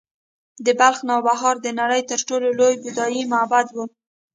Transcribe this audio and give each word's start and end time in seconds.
د 0.65 0.67
بلخ 0.79 0.99
نوبهار 1.09 1.55
د 1.61 1.67
نړۍ 1.79 2.01
تر 2.11 2.19
ټولو 2.27 2.47
لوی 2.59 2.73
بودايي 2.83 3.23
معبد 3.33 3.67
و 3.73 3.77